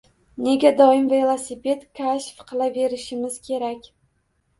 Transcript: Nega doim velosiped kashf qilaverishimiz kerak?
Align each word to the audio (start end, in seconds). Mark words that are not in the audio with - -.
Nega 0.43 0.69
doim 0.77 1.03
velosiped 1.11 1.83
kashf 1.99 2.39
qilaverishimiz 2.53 3.37
kerak? 3.49 3.87